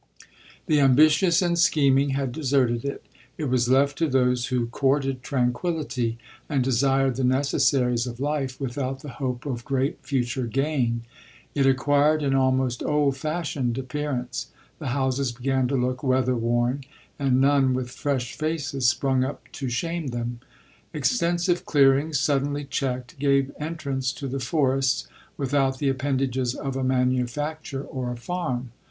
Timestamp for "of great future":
9.45-10.47